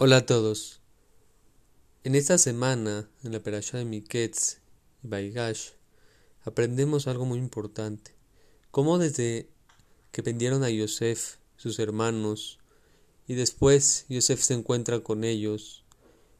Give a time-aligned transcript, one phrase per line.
[0.00, 0.80] Hola a todos.
[2.04, 4.58] En esta semana, en la Perashá de Miketz
[5.02, 5.70] y Baigash,
[6.44, 8.14] aprendemos algo muy importante.
[8.70, 9.48] Cómo desde
[10.12, 12.60] que vendieron a Yosef, sus hermanos,
[13.26, 15.84] y después Yosef se encuentra con ellos,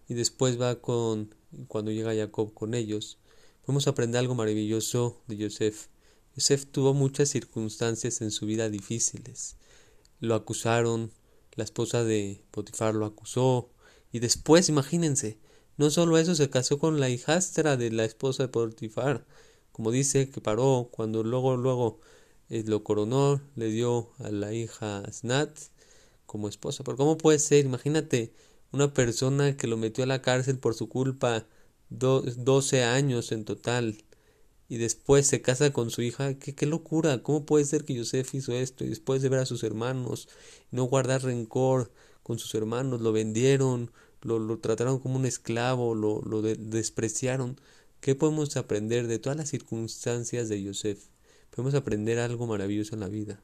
[0.08, 1.34] y después va con,
[1.66, 3.18] cuando llega Jacob con ellos,
[3.66, 5.88] podemos aprender algo maravilloso de Yosef.
[6.36, 9.56] Yosef tuvo muchas circunstancias en su vida difíciles.
[10.20, 11.10] Lo acusaron,
[11.58, 13.68] la esposa de Potifar lo acusó
[14.12, 15.38] y después, imagínense,
[15.76, 19.26] no solo eso, se casó con la hijastra de la esposa de Potifar,
[19.72, 21.98] como dice que paró cuando luego, luego
[22.48, 25.50] eh, lo coronó, le dio a la hija Snat
[26.26, 26.84] como esposa.
[26.84, 27.64] Pero ¿cómo puede ser?
[27.64, 28.32] Imagínate
[28.70, 31.46] una persona que lo metió a la cárcel por su culpa,
[31.90, 34.04] doce años en total,
[34.68, 38.34] y después se casa con su hija, ¿qué, qué locura, ¿cómo puede ser que Yosef
[38.34, 38.84] hizo esto?
[38.84, 40.28] Y después de ver a sus hermanos,
[40.70, 41.90] no guardar rencor
[42.22, 47.58] con sus hermanos, lo vendieron, lo, lo trataron como un esclavo, lo, lo despreciaron.
[48.00, 51.06] ¿Qué podemos aprender de todas las circunstancias de Yosef?
[51.50, 53.42] Podemos aprender algo maravilloso en la vida.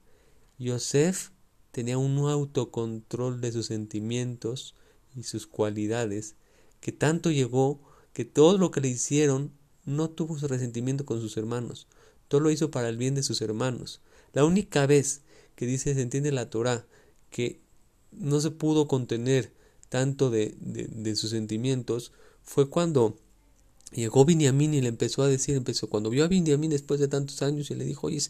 [0.58, 1.30] Yosef
[1.72, 4.74] tenía un autocontrol de sus sentimientos
[5.16, 6.36] y sus cualidades,
[6.80, 7.80] que tanto llegó
[8.12, 9.52] que todo lo que le hicieron
[9.84, 11.86] no tuvo resentimiento con sus hermanos,
[12.28, 14.00] todo lo hizo para el bien de sus hermanos.
[14.32, 15.22] La única vez
[15.54, 16.86] que dice, se entiende la Torah,
[17.30, 17.60] que
[18.12, 19.52] no se pudo contener
[19.88, 22.12] tanto de, de, sus sentimientos,
[22.42, 23.16] fue cuando
[23.92, 27.42] llegó Binyamin y le empezó a decir, empezó, cuando vio a Binyamin después de tantos
[27.42, 28.20] años y le dijo, oye,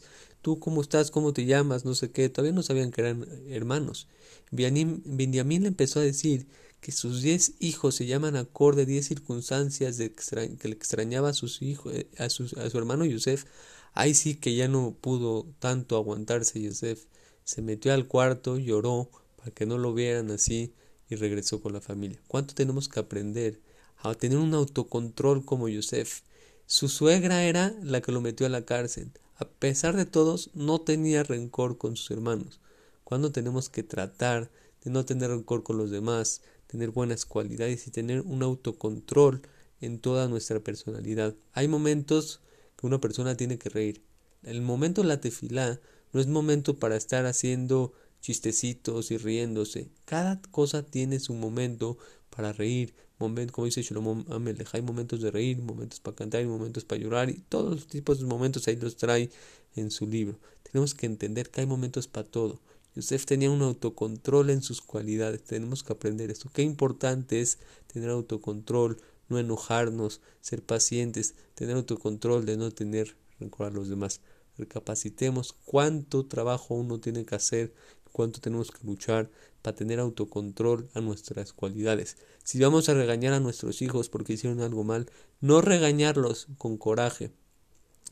[0.42, 4.08] tú cómo estás, cómo te llamas, no sé qué, todavía no sabían que eran hermanos.
[4.50, 6.46] Binyamin le empezó a decir
[6.84, 11.94] que sus diez hijos se llaman acorde diez circunstancias que le extrañaba a sus hijos,
[11.94, 13.46] eh, a, su, a su hermano Yosef,
[13.94, 17.06] ahí sí que ya no pudo tanto aguantarse Yosef,
[17.42, 20.74] se metió al cuarto, lloró para que no lo vieran así
[21.08, 22.20] y regresó con la familia.
[22.28, 23.62] ¿Cuánto tenemos que aprender
[23.96, 26.20] a tener un autocontrol como Yosef?
[26.66, 29.10] Su suegra era la que lo metió a la cárcel.
[29.36, 32.60] A pesar de todos, no tenía rencor con sus hermanos.
[33.04, 34.50] ¿Cuándo tenemos que tratar
[34.84, 39.42] de no tener rencor con los demás, tener buenas cualidades y tener un autocontrol
[39.80, 41.34] en toda nuestra personalidad.
[41.52, 42.40] Hay momentos
[42.76, 44.02] que una persona tiene que reír.
[44.42, 45.80] El momento de la tefilá
[46.12, 49.90] no es momento para estar haciendo chistecitos y riéndose.
[50.04, 51.98] Cada cosa tiene su momento
[52.30, 52.94] para reír.
[53.18, 54.24] Como dice Shlomo
[54.72, 58.20] hay momentos de reír, momentos para cantar y momentos para llorar y todos los tipos
[58.20, 59.30] de momentos ahí los trae
[59.76, 60.38] en su libro.
[60.62, 62.60] Tenemos que entender que hay momentos para todo.
[62.94, 65.42] Yosef tenía un autocontrol en sus cualidades.
[65.42, 66.48] Tenemos que aprender esto.
[66.52, 67.58] Qué importante es
[67.92, 74.20] tener autocontrol, no enojarnos, ser pacientes, tener autocontrol de no tener rencor a los demás.
[74.56, 77.74] Recapacitemos cuánto trabajo uno tiene que hacer,
[78.12, 79.28] cuánto tenemos que luchar
[79.60, 82.16] para tener autocontrol a nuestras cualidades.
[82.44, 87.32] Si vamos a regañar a nuestros hijos porque hicieron algo mal, no regañarlos con coraje,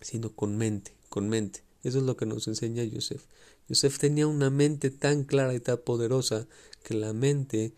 [0.00, 1.62] sino con mente, con mente.
[1.84, 3.26] Eso es lo que nos enseña Yosef.
[3.69, 6.47] Yosef tenía una mente tan clara y tan poderosa
[6.83, 7.73] que la mente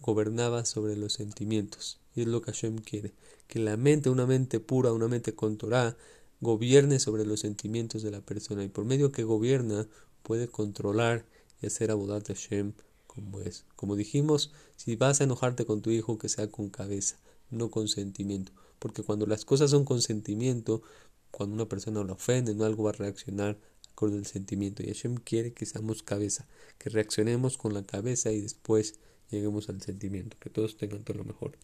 [0.00, 2.00] gobernaba sobre los sentimientos.
[2.14, 3.12] Y es lo que Hashem quiere,
[3.46, 5.96] que la mente, una mente pura, una mente con Torah,
[6.40, 8.64] gobierne sobre los sentimientos de la persona.
[8.64, 9.86] Y por medio que gobierna,
[10.22, 11.24] puede controlar
[11.62, 12.72] y hacer abodat Hashem
[13.06, 13.64] como es.
[13.76, 17.18] Como dijimos, si vas a enojarte con tu hijo, que sea con cabeza,
[17.50, 18.52] no con sentimiento.
[18.78, 20.82] Porque cuando las cosas son con sentimiento,
[21.30, 23.58] cuando una persona lo ofende, no algo va a reaccionar
[23.96, 24.84] con el sentimiento.
[24.84, 26.46] Y Hashem quiere que seamos cabeza,
[26.78, 30.36] que reaccionemos con la cabeza y después lleguemos al sentimiento.
[30.38, 31.58] Que todos tengan todo lo mejor.